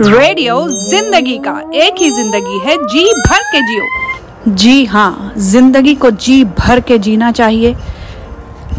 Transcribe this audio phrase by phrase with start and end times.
[0.00, 6.10] Radio ज़िंदगी का एक ही ज़िंदगी है, जी भर के जियो। जी हाँ ज़िंदगी को
[6.10, 7.74] जी भर के जीना चाहिए।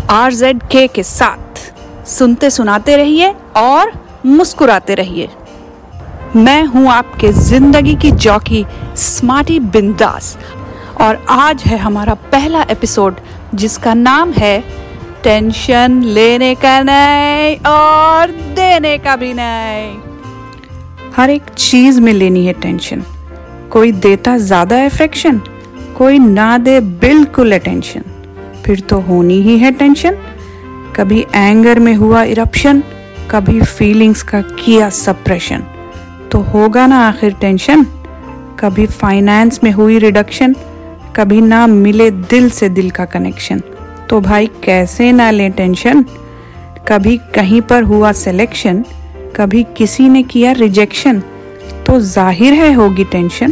[0.10, 1.60] आर जेड के के साथ
[2.08, 3.92] सुनते सुनाते रहिए और
[4.26, 5.30] मुस्कुराते रहिए।
[6.36, 8.66] मैं हूँ आपके ज़िंदगी की जॉकी
[8.98, 10.38] स्मार्टी बिंदास
[11.02, 13.20] और आज है हमारा पहला एपिसोड
[13.54, 14.60] जिसका नाम है
[15.24, 20.05] टेंशन लेने का नहीं और देने का भी नहीं
[21.16, 23.04] हर एक चीज़ में लेनी है टेंशन
[23.72, 25.38] कोई देता ज़्यादा अफेक्शन
[25.98, 28.02] कोई ना दे बिल्कुल अटेंशन
[28.66, 30.18] फिर तो होनी ही है टेंशन
[30.96, 32.82] कभी एंगर में हुआ इरप्शन
[33.32, 35.64] कभी फीलिंग्स का किया सप्रेशन
[36.32, 37.86] तो होगा ना आखिर टेंशन
[38.60, 40.56] कभी फाइनेंस में हुई रिडक्शन
[41.16, 43.62] कभी ना मिले दिल से दिल का कनेक्शन
[44.10, 46.04] तो भाई कैसे ना ले टेंशन
[46.88, 48.84] कभी कहीं पर हुआ सिलेक्शन
[49.36, 51.20] कभी किसी ने किया रिजेक्शन
[51.88, 53.52] तो ज़ाहिर है होगी टेंशन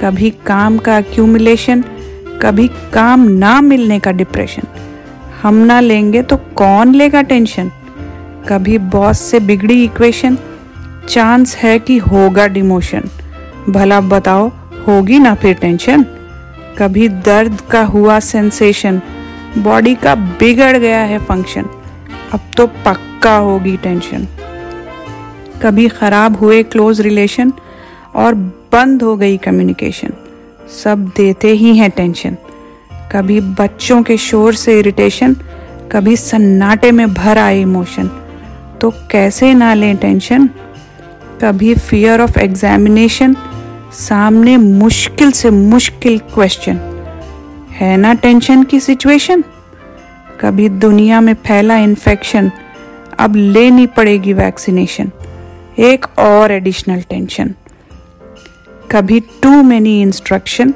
[0.00, 1.82] कभी काम का एक्यूमुलेशन
[2.42, 4.66] कभी काम ना मिलने का डिप्रेशन
[5.42, 7.70] हम ना लेंगे तो कौन लेगा टेंशन
[8.48, 10.38] कभी बॉस से बिगड़ी इक्वेशन
[11.08, 13.10] चांस है कि होगा डिमोशन
[13.68, 14.48] भला बताओ,
[14.88, 16.02] होगी ना फिर टेंशन
[16.78, 19.02] कभी दर्द का हुआ सेंसेशन
[19.58, 21.64] बॉडी का बिगड़ गया है फ़ंक्शन
[22.32, 24.26] अब तो पक्का होगी टेंशन
[25.62, 27.52] कभी ख़राब हुए क्लोज रिलेशन
[28.16, 28.34] और
[28.72, 30.12] बंद हो गई कम्युनिकेशन
[30.74, 32.36] सब देते ही हैं टेंशन
[33.12, 35.34] कभी बच्चों के शोर से इरिटेशन
[35.92, 38.08] कभी सन्नाटे में भर आए इमोशन
[38.80, 40.48] तो कैसे ना लें टेंशन
[41.42, 43.36] कभी फियर ऑफ़ एग्जामिनेशन
[43.98, 46.76] सामने मुश्किल से मुश्किल क्वेश्चन
[47.72, 49.44] है ना टेंशन की सिचुएशन
[50.40, 52.50] कभी दुनिया में फैला इन्फेक्शन
[53.18, 55.10] अब लेनी पड़ेगी वैक्सीनेशन
[55.78, 57.54] एक और एडिशनल टेंशन
[58.92, 60.72] कभी टू मैनी इंस्ट्रक्शन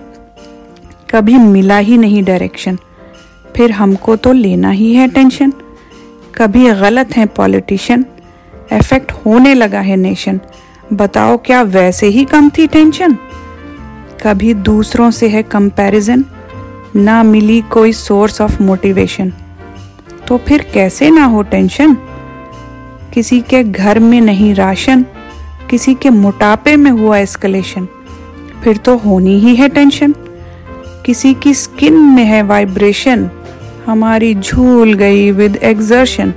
[1.10, 2.78] कभी मिला ही नहीं डायरेक्शन
[3.56, 5.52] फिर हमको तो लेना ही है टेंशन
[6.34, 8.04] कभी गलत है पॉलिटिशियन
[8.72, 10.40] इफ़ेक्ट होने लगा है नेशन
[10.92, 13.18] बताओ क्या वैसे ही कम थी टेंशन
[14.22, 16.24] कभी दूसरों से है कंपैरिजन
[16.96, 19.32] ना मिली कोई सोर्स ऑफ़ मोटिवेशन
[20.28, 21.96] तो फिर कैसे ना हो टेंशन
[23.14, 25.02] किसी के घर में नहीं राशन,
[25.70, 27.88] किसी के मोटापे में हुआ एस्कलेशन
[28.64, 30.14] फिर तो होनी ही है टेंशन
[31.06, 33.30] किसी की स्किन में है वाइब्रेशन
[33.86, 36.34] हमारी झूल गई विद एग्जर्शन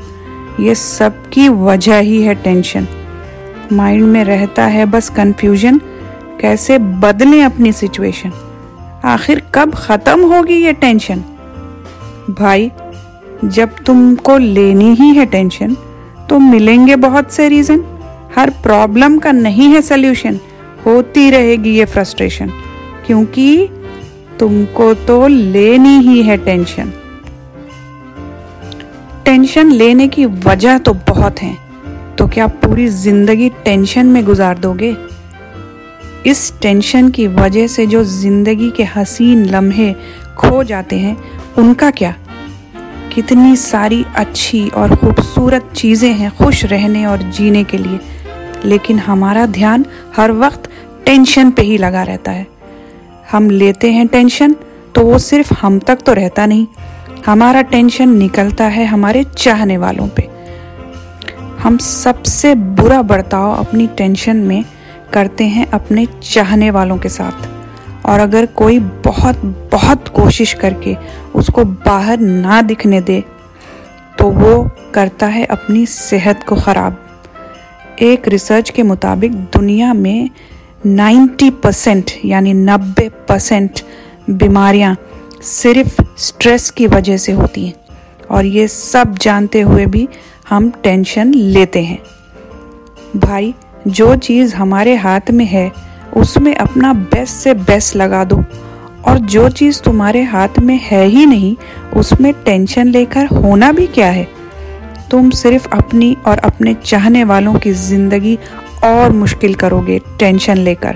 [0.60, 2.88] ये सब की वजह ही है टेंशन
[3.72, 5.82] माइंड में रहता है बस कंफ्यूजन
[6.42, 8.32] कैसे बदलें अपनी सिचुएशन
[9.06, 11.24] आखिर कब खत्म होगी ये टेंशन
[12.30, 12.72] भाई,
[13.46, 15.78] जब तुमको लेनी ही है टेंशन
[16.30, 17.84] तो मिलेंगे बहुत से रीजन
[18.36, 20.40] हर प्रॉब्लम का नहीं है सोल्यूशन
[20.86, 22.52] होती रहेगी ये फ्रस्ट्रेशन
[23.06, 23.70] क्योंकि
[24.40, 26.92] तुमको तो लेनी ही है टेंशन
[29.26, 31.56] टेंशन लेने की वजह तो बहुत है.
[32.16, 34.96] तो क्या पूरी ज़िंदगी टेंशन में गुजार दोगे?
[36.26, 39.94] इस टेंशन की वजह से जो ज़िंदगी के हसीन लम्हे
[40.38, 41.18] खो जाते हैं,
[41.58, 42.16] उनका क्या?
[43.18, 48.00] कितनी सारी अच्छी और खूबसूरत चीज़ें हैं खुश रहने और जीने के लिए।
[48.66, 49.86] लेकिन हमारा ध्यान
[50.18, 50.70] हर वक्त
[51.06, 52.46] टेंशन पे ही लगा रहता है।
[53.32, 54.56] हम लेते हैं टेंशन
[54.96, 56.68] तो वो सिर्फ़ हम तक तो रहता नहीं।
[57.26, 60.30] हमारा टेंशन निकलता है हमारे चाहने वालों पे।
[61.60, 64.64] हम सबसे बुरा बर्ताव अपनी टेंशन में
[65.14, 67.57] करते हैं अपने चाहने वालों के साथ।
[68.08, 70.96] और अगर कोई बहुत बहुत कोशिश करके
[71.36, 73.24] उसको बाहर ना दिखने दे
[74.20, 77.04] तो वो करता है अपनी सेहत को ख़राब।
[78.02, 80.30] एक रिसर्च के मुताबिक दुनिया में
[80.88, 83.80] 90 परसेंट यानी 90 परसेंट
[84.30, 84.96] बीमारियाँ
[85.44, 87.74] सिर्फ़ स्ट्रेस की वजह से होती हैं।
[88.32, 90.08] और ये सब जानते हुए भी
[90.50, 92.00] हम टेंशन लेते हैं।
[93.16, 93.54] भाई,
[93.88, 95.72] जो चीज़ हमारे हाथ में है
[96.18, 98.44] उसमें अपना बेस्ट से बेस्ट लगा दो।
[99.08, 101.56] और जो चीज़ तुम्हारे हाथ में है ही नहीं,
[101.96, 104.28] उसमें टेंशन लेकर होना भी क्या है?
[105.12, 108.38] तुम सिर्फ़ अपनी और अपने चाहने वालों की ज़िंदगी
[108.84, 110.96] और मुश्किल करोगे टेंशन लेकर।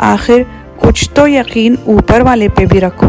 [0.00, 0.46] आखिर
[0.80, 3.06] कुछ तो यकीन ऊपर वाले पे भी रखो।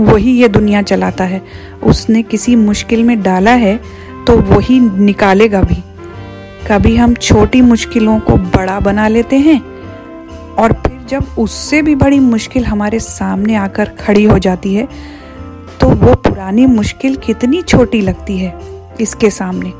[0.00, 1.42] वही ये दुनिया चलाता है।
[1.82, 3.76] उसने किसी मुश्किल में डाला है
[4.26, 5.82] तो वही निकालेगा भी।
[6.68, 9.60] कभी हम छोटी मुश्किलों को बड़ा बना लेते हैं?
[10.58, 14.88] और फिर जब उससे भी बड़ी मुश्किल हमारे सामने आकर खड़ी हो जाती है
[15.80, 18.54] तो वो पुरानी मुश्किल कितनी छोटी लगती है
[19.00, 19.72] इसके सामने।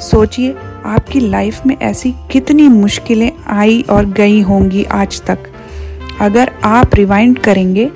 [0.00, 0.54] सोचिए,
[0.86, 5.38] आपकी लाइफ में ऐसी कितनी मुश्किलें आई और गई होंगी आज तक।
[6.20, 7.86] अगर आप रिवाइंड करेंगे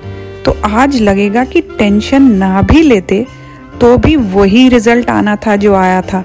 [0.44, 3.24] तो आज लगेगा कि टेंशन ना भी लेते
[3.80, 6.24] तो भी वही रिज़ल्ट आना था जो आया था।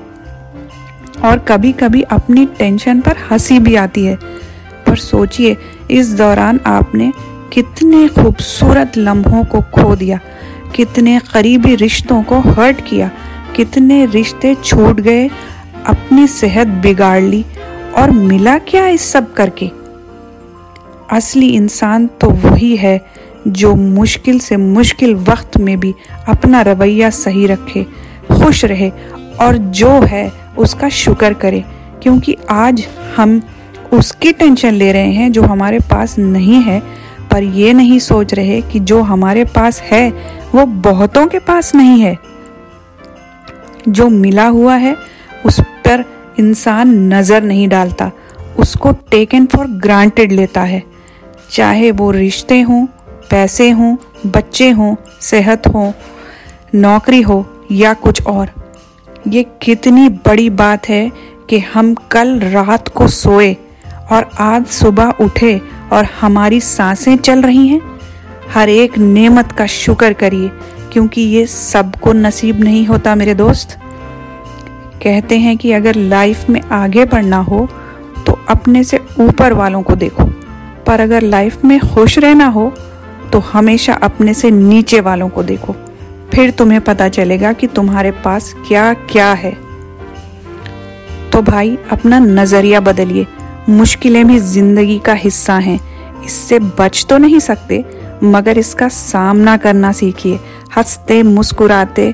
[1.23, 4.17] और कभी कभी अपनी टेंशन पर हँसी भी आती है।
[4.95, 5.55] पर सोचिए,
[5.91, 7.11] इस दौरान आपने
[7.53, 10.19] कितने खूबसूरत लम्हों को खो दिया,
[10.75, 13.09] कितने करीबी रिश्तों को हर्ट किया,
[13.55, 15.27] कितने रिश्ते छूट गए,
[15.85, 17.43] अपनी सेहत बिगाड़ ली
[17.97, 19.69] और मिला क्या इस सब करके?
[21.11, 22.99] असली इंसान तो वही है
[23.47, 25.93] जो मुश्किल से मुश्किल वक्त में भी
[26.27, 27.83] अपना रवैया सही रखे,
[28.31, 28.89] खुश रहे
[29.41, 31.63] और जो है उसका शुक्र करे,
[32.03, 32.85] क्योंकि आज
[33.17, 33.41] हम
[33.93, 36.79] उसकी टेंशन ले रहे हैं जो हमारे पास नहीं है,
[37.31, 40.09] पर ये नहीं सोच रहे कि जो हमारे पास है,
[40.55, 42.17] वो बहुतों के पास नहीं है।
[43.89, 44.95] जो मिला हुआ है,
[45.45, 46.03] उस पर
[46.39, 48.11] इंसान नज़र नहीं डालता,
[48.59, 50.83] उसको टेकन फॉर ग्रांटेड लेता है।
[51.51, 52.85] चाहे वो रिश्ते हों,
[53.29, 53.95] पैसे हों,
[54.25, 55.93] बच्चे हों, सेहत हो,
[56.75, 58.49] नौकरी हो या कुछ और,
[59.27, 61.11] ये कितनी बड़ी बात है
[61.49, 63.55] कि हम कल रात को सोए।
[64.11, 65.59] और आज सुबह उठे
[65.93, 67.81] और हमारी साँसें चल रही हैं।
[68.53, 70.49] हर एक नेमत का शुक्र करिए,
[70.93, 73.77] क्योंकि ये सबको नसीब नहीं होता मेरे दोस्त।
[75.03, 77.67] कहते हैं कि अगर लाइफ में आगे बढ़ना हो
[78.27, 80.23] तो अपने से ऊपर वालों को देखो।
[80.87, 82.71] पर अगर लाइफ में खुश रहना हो
[83.33, 85.75] तो हमेशा अपने से नीचे वालों को देखो।
[86.33, 89.51] फिर तुम्हें पता चलेगा कि तुम्हारे पास क्या क्या है।
[91.31, 93.25] तो भाई, अपना नज़रिया बदलिए।
[93.69, 95.79] मुश्किलें भी ज़िंदगी का हिस्सा हैं।
[96.25, 97.83] इससे बच तो नहीं सकते,
[98.23, 100.39] मगर इसका सामना करना सीखिए।
[100.77, 102.11] हँसते, मुस्कुराते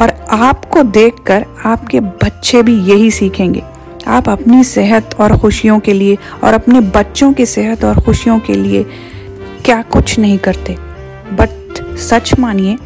[0.00, 3.62] और आपको देखकर आपके बच्चे भी यही सीखेंगे।
[4.06, 8.54] आप अपनी सेहत और खुशियों के लिए और अपने बच्चों की सेहत और खुशियों के
[8.54, 8.84] लिए
[9.64, 10.76] क्या कुछ नहीं करते।
[11.32, 12.76] बट सच मानिए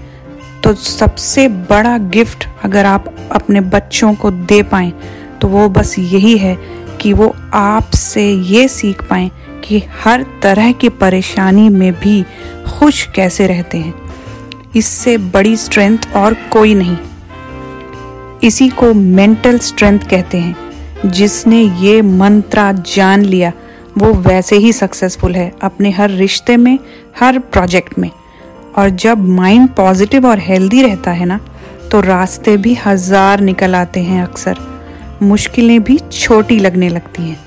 [0.64, 4.92] तो सबसे बड़ा गिफ्ट अगर आप अपने बच्चों को दे पाए
[5.40, 6.56] तो वो बस यही है
[7.00, 9.30] कि वो आपसे ये सीख पाए
[9.64, 12.22] कि हर तरह की परेशानी में भी
[12.68, 13.94] खुश कैसे रहते हैं।
[14.76, 16.96] इससे बड़ी स्ट्रेंथ और कोई नहीं।
[18.44, 23.52] इसी को मेंटल स्ट्रेंथ कहते हैं। जिसने ये मंत्रा जान लिया,
[23.98, 26.78] वो वैसे ही सक्सेसफुल है अपने हर रिश्ते में,
[27.20, 28.10] हर प्रोजेक्ट में।
[28.78, 31.40] और जब माइंड पॉजिटिव और हेल्दी रहता है ना
[31.90, 34.58] तो रास्ते भी हज़ार निकल आते हैं अक्सर।
[35.22, 37.45] मुश्किलें भी छोटी लगने लगती हैं।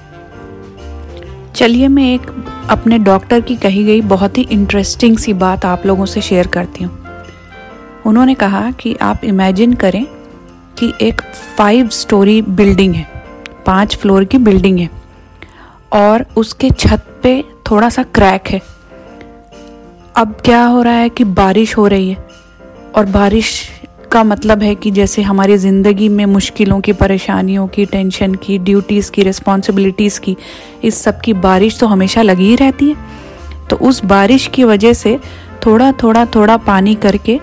[1.59, 2.29] चलिए मैं एक
[2.69, 6.83] अपने डॉक्टर की कही गई बहुत ही इंटरेस्टिंग सी बात आप लोगों से शेयर करती
[6.83, 6.99] हूँ।
[8.05, 10.05] उन्होंने कहा कि आप इमेजिन करें
[10.77, 11.21] कि एक
[11.57, 13.05] फाइव स्टोरी बिल्डिंग है,
[13.65, 14.89] पाँच फ्लोर की बिल्डिंग है,
[15.93, 17.41] और उसके छत पे
[17.71, 18.61] थोड़ा सा क्रैक है।
[20.15, 22.27] अब क्या हो रहा है कि बारिश हो रही है,
[22.95, 23.51] और बारिश
[24.11, 29.11] का मतलब है कि जैसे हमारी ज़िंदगी में मुश्किलों की, परेशानियों की टेंशन की ड्यूटीज़
[29.11, 30.35] की रिस्पॉन्सिबिलिटीज़ की,
[30.83, 34.93] इस सब की बारिश तो हमेशा लगी ही रहती है। तो उस बारिश की वजह
[34.93, 35.17] से
[35.65, 37.39] थोड़ा थोड़ा थोड़ा पानी करके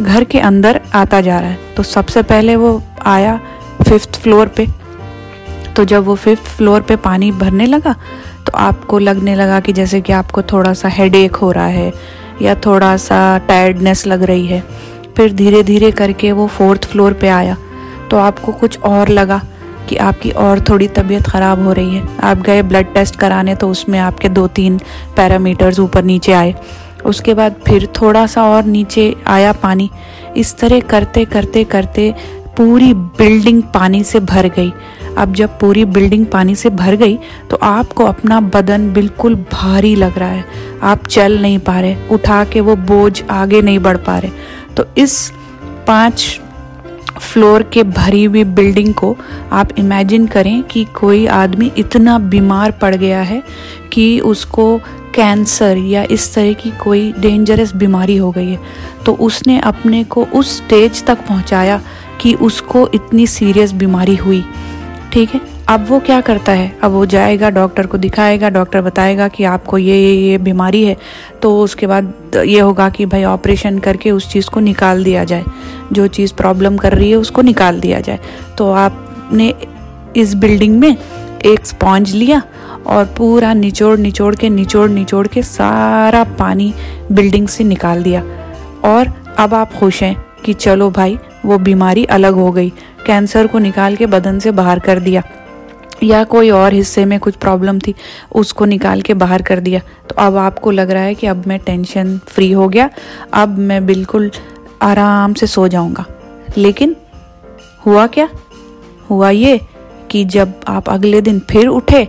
[0.00, 3.40] घर के अंदर आता जा रहा है। तो सबसे पहले वो आया
[3.82, 4.66] फिफ्थ फ्लोर पे।
[5.76, 7.94] तो जब वो फिफ्थ फ्लोर पे पानी भरने लगा
[8.46, 11.92] तो आपको लगने लगा कि जैसे कि आपको थोड़ा सा हेडेक हो रहा है
[12.42, 14.62] या थोड़ा सा टायर्डनेस लग रही है।
[15.16, 17.56] फिर धीरे धीरे करके वो फोर्थ फ्लोर पे आया।
[18.10, 19.40] तो आपको कुछ और लगा
[19.88, 23.68] कि आपकी और थोड़ी तबीयत ख़राब हो रही है। आप गए ब्लड टेस्ट कराने तो
[23.68, 24.78] उसमें आपके दो तीन
[25.16, 26.54] पैरामीटर्स ऊपर नीचे आए।
[27.04, 29.90] उसके बाद फिर थोड़ा सा और नीचे आया पानी।
[30.36, 32.14] इस तरह करते करते करते
[32.56, 34.72] पूरी बिल्डिंग पानी से भर गई।
[35.18, 37.18] अब जब पूरी बिल्डिंग पानी से भर गई
[37.50, 40.44] तो आपको अपना बदन बिल्कुल भारी लग रहा है।
[40.82, 44.30] आप चल नहीं पा रहे। उठा के वो बोझ आगे नहीं बढ़ पा रहे।
[44.76, 45.32] तो इस
[45.86, 46.40] पाँच
[47.20, 49.16] फ्लोर के भरी हुई बिल्डिंग को
[49.52, 53.42] आप इमेजिन करें कि कोई आदमी इतना बीमार पड़ गया है
[53.92, 54.78] कि उसको
[55.14, 58.58] कैंसर या इस तरह की कोई डेंजरस बीमारी हो गई है।
[59.06, 61.80] तो उसने अपने को उस स्टेज तक पहुँचाया
[62.20, 64.44] कि उसको इतनी सीरियस बीमारी हुई।
[65.12, 65.51] ठीक है?
[65.72, 66.78] अब वो क्या करता है?
[66.82, 70.96] अब वो जाएगा डॉक्टर को दिखाएगा डॉक्टर बताएगा कि आपको ये ये ये बीमारी है।
[71.42, 72.12] तो उसके बाद
[72.46, 75.44] ये होगा कि भाई ऑपरेशन करके उस चीज़ को निकाल दिया जाए।
[75.92, 78.18] जो चीज़ प्रॉब्लम कर रही है, उसको निकाल दिया जाए।
[78.58, 79.54] तो आपने
[80.16, 80.96] इस बिल्डिंग में
[81.44, 82.42] एक स्पॉन्ज लिया
[82.86, 86.74] और पूरा निचोड़ निचोड़ के, निचोड़ निचोड़ के सारा पानी
[87.12, 88.20] बिल्डिंग से निकाल दिया।
[88.84, 92.72] और अब आप खुश हैं कि चलो भाई, वो बीमारी अलग हो गई।
[93.06, 95.22] कैंसर को निकाल के बदन से बाहर कर दिया।
[96.02, 97.94] या कोई और हिस्से में कुछ प्रॉब्लम थी,
[98.34, 101.58] उसको निकाल के बाहर कर दिया। तो अब आपको लग रहा है कि अब मैं
[101.58, 102.88] टेंशन फ्री हो गया,
[103.34, 104.30] अब मैं बिल्कुल
[104.82, 106.04] आराम से सो जाऊँगा।
[106.56, 106.96] लेकिन
[107.86, 108.28] हुआ क्या?
[109.10, 109.60] हुआ ये
[110.10, 112.06] कि जब आप अगले दिन फिर उठे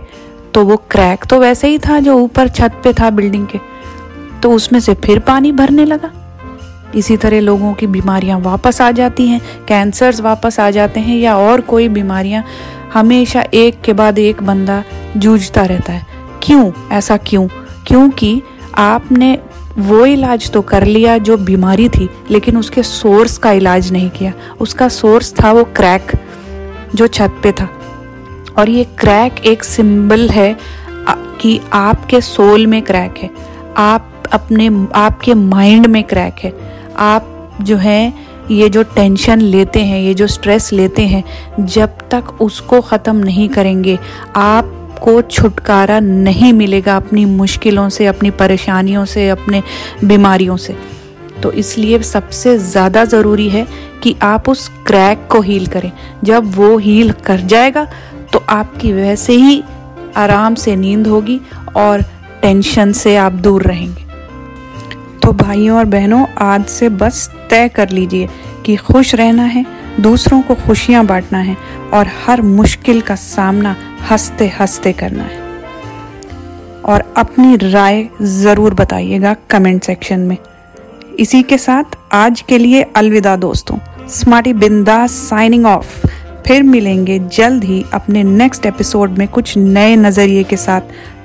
[0.54, 3.58] तो वो क्रैक तो वैसे ही था जो ऊपर छत पे था बिल्डिंग के
[4.42, 6.10] तो उसमें से फिर पानी भरने लगा।
[6.94, 11.36] इसी तरह लोगों की बीमारियाँ वापस आ जाती हैं, कैंसर्स वापस आ जाते हैं या
[11.38, 12.44] और कोई बीमारियाँ
[12.94, 14.84] हमेशा एक के बाद एक बंदा
[15.16, 16.06] जूझता रहता है।
[16.42, 16.72] क्यों?
[16.92, 17.48] ऐसा क्यों?
[17.86, 18.42] क्योंकि
[18.74, 19.38] आपने
[19.78, 24.32] वो इलाज तो कर लिया जो बीमारी थी, लेकिन उसके सोर्स का इलाज नहीं किया।
[24.60, 26.12] उसका सोर्स था वो क्रैक
[26.94, 27.68] जो छत पे था।
[28.58, 30.56] और ये क्रैक एक सिंबल है
[31.40, 33.30] कि आपके सोल में क्रैक है।
[33.76, 36.52] आप अपने, आपके माइंड में क्रैक है।
[36.96, 41.24] आप जो है ये जो टेंशन लेते हैं, ये जो स्ट्रेस लेते हैं,
[41.60, 43.98] जब तक उसको ख़त्म नहीं करेंगे,
[44.36, 49.62] आपको छुटकारा नहीं मिलेगा अपनी मुश्किलों से, अपनी परेशानियों से, अपने
[50.04, 50.76] बीमारियों से।
[51.42, 53.66] तो इसलिए सबसे ज़्यादा ज़रूरी है
[54.02, 55.90] कि आप उस क्रैक को हील करें।
[56.24, 57.86] जब वो हील कर जाएगा
[58.32, 59.62] तो आपकी वैसे ही
[60.16, 61.40] आराम से नींद होगी
[61.76, 62.02] और
[62.42, 64.02] टेंशन से आप दूर रहेंगे।
[65.20, 68.28] तो भाइयों और बहनों, आज से बस तय कर लीजिए
[68.66, 69.66] कि खुश रहना है,
[70.00, 71.56] दूसरों को खुशियाँ बांटना है
[71.94, 73.76] और हर मुश्किल का सामना
[74.10, 75.38] हँसते हँसते करना है।
[76.84, 80.36] और अपनी राय ज़रूर बताइएगा कमेंट सेक्शन में।
[81.18, 86.06] इसी के साथ आज के लिए अलविदा दोस्तों। स्मार्टी बिंदास साइनिंग ऑफ़।
[86.46, 90.80] फिर मिलेंगे जल्द ही अपने नेक्स्ट एपिसोड में कुछ नए नज़रिए के साथ।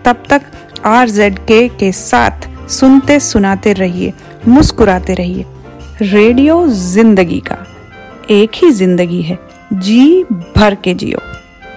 [0.06, 0.42] तब तक
[0.86, 4.14] आर जेड के साथ सुनते सुनाते रहिए,
[4.48, 5.46] मुस्कुराते रहिए।
[6.02, 7.56] रेडियो ज़िंदगी का।
[8.32, 9.38] एक ही ज़िंदगी है।
[9.74, 10.24] जी
[10.58, 11.20] भर के जियो।